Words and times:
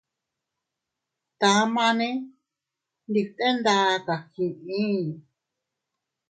Tamane 1.39 2.09
ndi 3.09 3.21
bte 3.27 3.47
nda 3.55 3.75
kagii. 4.05 4.93